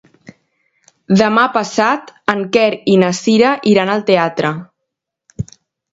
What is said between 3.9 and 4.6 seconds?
al teatre.